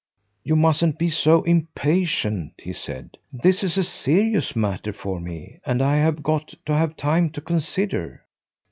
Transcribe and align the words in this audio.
"You 0.43 0.55
mustn't 0.55 0.97
be 0.97 1.11
so 1.11 1.43
impatient," 1.43 2.53
he 2.57 2.73
said. 2.73 3.17
"This 3.31 3.63
is 3.63 3.77
a 3.77 3.83
serious 3.83 4.55
matter 4.55 4.93
for 4.93 5.19
me, 5.19 5.59
and 5.63 5.79
I've 5.79 6.23
got 6.23 6.55
to 6.65 6.73
have 6.73 6.97
time 6.97 7.29
to 7.33 7.39
consider." 7.41 8.25